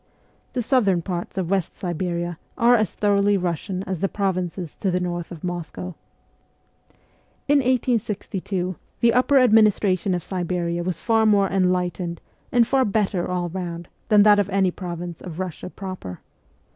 [0.53, 4.99] The southern parts of West Siberia are as thoroughly Russian as the provinces to the
[4.99, 5.93] north of Moscow.
[7.47, 12.19] In 1862 the upper administration of Siberia was far more enlightened
[12.51, 16.21] and far better all round than that of any province of Russia proper.